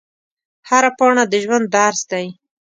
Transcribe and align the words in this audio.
هره 0.69 0.91
پاڼه 0.97 1.23
د 1.31 1.33
ژوند 1.43 1.65
درس 1.75 2.01
دی 2.11 2.25